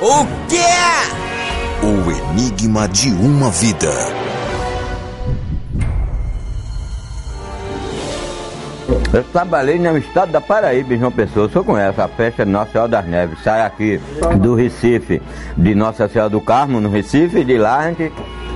[0.00, 1.86] O quê?
[1.86, 3.90] O enigma de uma vida.
[9.12, 11.46] Eu trabalhei no estado da Paraíba, em João Pessoa.
[11.46, 13.38] O senhor conhece a festa de Nossa Senhora das Neves.
[13.44, 14.00] Sai aqui
[14.40, 15.22] do Recife,
[15.56, 18.12] de Nossa Senhora do Carmo, no Recife, e de lá a gente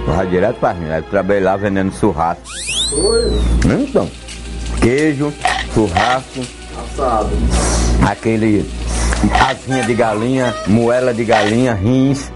[0.07, 1.11] vai direto para as Neves.
[1.11, 2.43] Trabalhei lá vendendo churrasco.
[3.65, 4.11] Então,
[4.81, 5.33] queijo,
[5.73, 6.41] churrasco,
[6.77, 7.31] Assado.
[8.05, 8.69] aquele
[9.49, 12.31] asinha de galinha, moela de galinha, rins.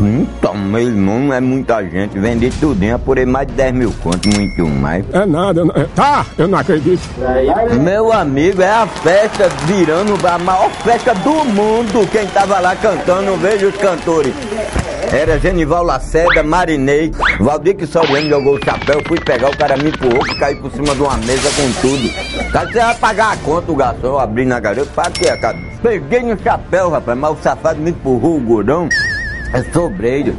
[0.00, 2.18] Então, meu irmão, é muita gente.
[2.18, 5.04] Vendi tudinho, apurei mais de 10 mil contos, muito mais.
[5.12, 7.00] É nada, eu não- é- tá, eu não acredito.
[7.80, 12.08] Meu amigo, é a festa virando a maior festa do mundo.
[12.10, 14.32] Quem tava lá cantando, veja os cantores.
[15.10, 17.10] Era Genival Lacerda, Marinei,
[17.40, 20.70] Valdir que Soriano jogou o chapéu, fui pegar, o cara me empurrou, que caiu por
[20.70, 22.52] cima de uma mesa com tudo.
[22.52, 25.58] Cara, você vai pagar a conta, o garçom, eu abri na garota, pra quê, cara?
[25.82, 28.88] Peguei no chapéu, rapaz, mas o safado me empurrou, o gordão.
[29.52, 30.34] É sobreiro.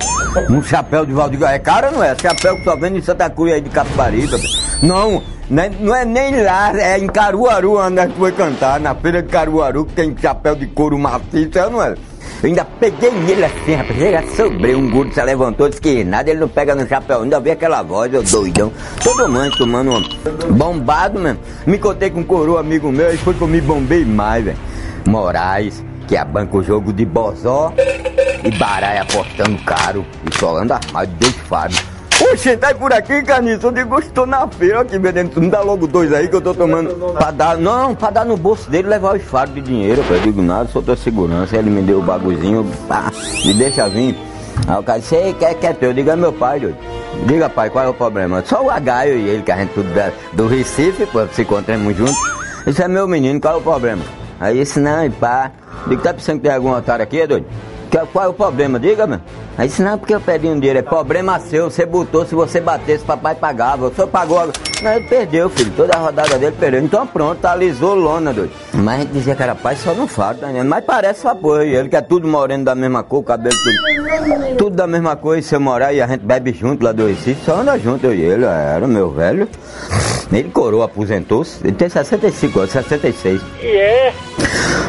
[0.50, 1.44] Um chapéu de Valdir.
[1.44, 2.16] É caro não é?
[2.16, 4.36] Chapéu que só vende em Santa Cruz aí de Capibaribe.
[4.82, 5.22] Não,
[5.54, 8.96] não é, não é nem lá, é em Caruaru onde a gente foi cantar, na
[8.96, 11.92] feira de Caruaru, que tem chapéu de couro maciço, é não é?
[12.42, 16.32] Eu ainda peguei nele assim, rapaz, ele sobrei, um gordo se levantou, disse que nada,
[16.32, 18.74] ele não pega no chapéu, ainda vi aquela voz, eu doidão.
[19.04, 21.40] Todo mundo tomando um bombado mesmo.
[21.68, 24.58] Me contei com um coroa amigo meu, e foi que eu me bombei mais, velho.
[25.06, 27.72] Moraes, que abanca o jogo de Bozó
[28.44, 31.36] e Baraia apostando caro e solando armário de dois
[32.22, 33.68] Oxe, tá por aqui, Caniço.
[33.68, 35.44] Eu digo, estou na feira aqui vendendo tudo.
[35.44, 36.94] Me dá logo dois aí que eu tô tomando.
[37.14, 40.04] Pra dar, não, pra dar no bolso dele levar os faros de dinheiro.
[40.10, 41.58] Eu digo, nada, sou tua segurança.
[41.58, 43.12] Ele me deu o bagulhozinho, pá,
[43.46, 44.16] me deixa vir.
[44.68, 45.94] Aí o cara disse, ei, quer, quer teu?
[45.94, 46.78] Diga, é meu pai, doido.
[47.26, 48.44] Diga, pai, qual é o problema?
[48.46, 51.96] Só o eu e ele, que a gente tudo da- do Recife, pô, se encontramos
[51.96, 52.16] juntos.
[52.66, 54.04] Isso é meu menino, qual é o problema?
[54.40, 55.52] Aí disse, não, e pá.
[55.88, 57.46] Digo, tá pensando que tem algum otário aqui, doido?
[57.94, 58.80] Que- Qual é o problema?
[58.80, 59.20] Diga, meu.
[59.56, 60.80] Aí disse, não, porque eu perdi um dinheiro.
[60.80, 61.70] É problema seu.
[61.70, 63.86] Você botou, se você batesse, papai pagava.
[63.86, 64.52] O senhor pagou agora.
[64.82, 65.72] Não, ele perdeu, filho.
[65.78, 66.82] Toda a rodada dele perdeu.
[66.82, 68.52] Então pronto, alisou lona, doido.
[68.74, 70.48] Mas a gente dizia que era pai, só não fala, tá?
[70.66, 71.64] Mas parece sua porra.
[71.66, 74.58] Ele que é tudo moreno da mesma cor, cabelo tudo.
[74.58, 75.38] Tudo da mesma cor.
[75.38, 78.08] E se eu morar e a gente bebe junto lá do Recife, só anda junto
[78.08, 78.44] eu e ele.
[78.46, 79.48] Era o meu velho.
[80.32, 81.60] Ele coroa, aposentou-se.
[81.64, 83.42] Ele tem 65 anos, 66.
[83.62, 84.14] E é?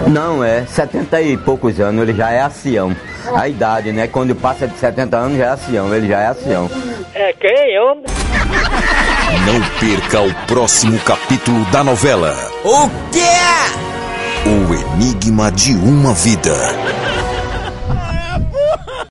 [0.06, 2.94] Não, é 70 e poucos anos, ele já é ancião.
[3.34, 4.06] A idade, né?
[4.06, 6.70] Quando passa de 70 anos já é ancião, ele já é ancião.
[7.14, 8.04] É quem, homem?
[9.46, 12.34] Não perca o próximo capítulo da novela
[12.64, 13.20] O quê?
[14.46, 16.54] O Enigma de uma Vida.